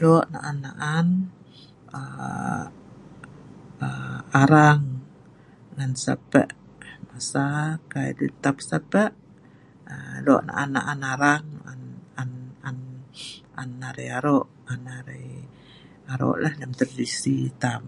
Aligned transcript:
lok 0.00 0.24
na'an 0.32 0.56
na'an 0.64 1.06
um 1.98 2.62
um 3.86 4.18
arang 4.42 4.82
ngan 5.76 5.92
sape 6.04 6.42
masa 7.08 7.44
kai 7.92 8.10
lun 8.18 8.34
tap 8.44 8.56
sape 8.70 9.04
um 9.92 10.12
lok 10.26 10.42
na'an 10.48 10.70
na'an 10.76 11.00
arang 11.12 11.44
an 11.72 11.80
an 12.22 12.30
an 12.68 12.78
aan 13.60 13.70
arai 13.88 14.08
arok 14.18 14.46
aan 14.70 14.84
arai 14.98 15.26
arok 16.12 16.36
la 16.42 16.50
lem 16.60 16.72
tradisi 16.78 17.36
tam 17.62 17.82